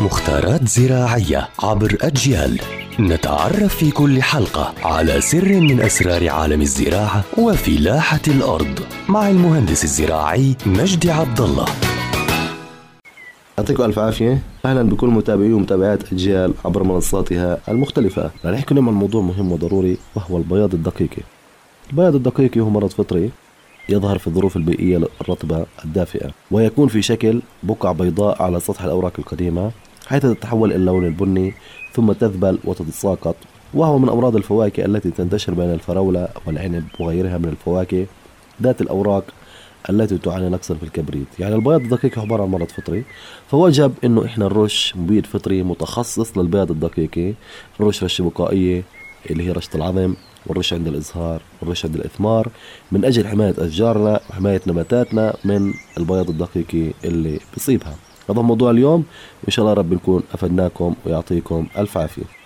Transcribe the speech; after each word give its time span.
مختارات 0.00 0.68
زراعية 0.68 1.48
عبر 1.62 1.96
أجيال. 2.00 2.60
نتعرف 3.00 3.76
في 3.76 3.90
كل 3.90 4.22
حلقة 4.22 4.74
على 4.84 5.20
سر 5.20 5.60
من 5.60 5.80
أسرار 5.80 6.28
عالم 6.28 6.60
الزراعة 6.60 7.24
وفلاحة 7.38 8.20
الأرض 8.28 8.80
مع 9.08 9.28
المهندس 9.30 9.84
الزراعي 9.84 10.56
مجدي 10.66 11.10
عبد 11.10 11.40
الله 11.40 11.64
يعطيكم 13.58 13.82
ألف 13.82 13.98
عافية. 13.98 14.42
أهلا 14.64 14.82
بكل 14.82 15.06
متابعي 15.06 15.52
ومتابعات 15.52 16.12
أجيال 16.12 16.54
عبر 16.64 16.82
منصاتها 16.82 17.58
المختلفة. 17.68 18.30
رح 18.44 18.52
نحكي 18.52 18.72
اليوم 18.72 18.88
عن 18.88 18.94
موضوع 18.94 19.22
مهم 19.22 19.52
وضروري 19.52 19.98
وهو 20.14 20.38
البياض 20.38 20.74
الدقيقي 20.74 21.22
البياض 21.90 22.14
الدقيقي 22.14 22.60
هو 22.60 22.70
مرض 22.70 22.90
فطري 22.90 23.30
يظهر 23.88 24.18
في 24.18 24.26
الظروف 24.26 24.56
البيئية 24.56 25.00
الرطبة 25.20 25.66
الدافئة 25.84 26.30
ويكون 26.50 26.88
في 26.88 27.02
شكل 27.02 27.42
بقع 27.62 27.92
بيضاء 27.92 28.42
على 28.42 28.60
سطح 28.60 28.82
الأوراق 28.82 29.12
القديمة 29.18 29.70
حيث 30.10 30.22
تتحول 30.22 30.70
إلى 30.70 30.76
اللون 30.76 31.06
البني 31.06 31.54
ثم 31.92 32.12
تذبل 32.12 32.58
وتتساقط 32.64 33.36
وهو 33.74 33.98
من 33.98 34.08
أمراض 34.08 34.36
الفواكه 34.36 34.84
التي 34.84 35.10
تنتشر 35.10 35.54
بين 35.54 35.70
الفراولة 35.72 36.28
والعنب 36.46 36.84
وغيرها 37.00 37.38
من 37.38 37.48
الفواكه 37.48 38.06
ذات 38.62 38.80
الأوراق 38.80 39.24
التي 39.90 40.18
تعاني 40.18 40.48
نقصا 40.48 40.74
في 40.74 40.82
الكبريت. 40.82 41.26
يعني 41.38 41.54
البياض 41.54 41.80
الدقيق 41.80 42.18
عبارة 42.18 42.42
عن 42.42 42.48
مرض 42.48 42.68
فطري. 42.68 43.04
فوجب 43.50 43.92
إنه 44.04 44.24
إحنا 44.24 44.44
نرش 44.44 44.96
مبيد 44.96 45.26
فطري 45.26 45.62
متخصص 45.62 46.38
للبياض 46.38 46.70
الدقيقي 46.70 47.34
نرش 47.80 48.04
رشة 48.04 48.24
وقائية 48.24 48.82
اللي 49.30 49.46
هي 49.46 49.52
رشة 49.52 49.70
العظم 49.74 50.14
والرش 50.46 50.72
عند 50.72 50.88
الإزهار 50.88 51.42
والرش 51.62 51.84
عند 51.84 51.94
الإثمار. 51.94 52.48
من 52.92 53.04
أجل 53.04 53.26
حماية 53.26 53.54
أشجارنا 53.58 54.20
وحماية 54.30 54.60
نباتاتنا 54.66 55.34
من 55.44 55.72
البياض 55.98 56.30
الدقيقي 56.30 56.92
اللي 57.04 57.40
بيصيبها. 57.54 57.94
هذا 58.30 58.42
موضوع 58.42 58.70
اليوم. 58.70 59.04
إن 59.48 59.52
شاء 59.52 59.62
الله 59.64 59.74
رب 59.74 59.94
نكون 59.94 60.22
أفدناكم 60.34 60.94
ويعطيكم 61.06 61.66
ألف 61.78 61.98
عافية. 61.98 62.39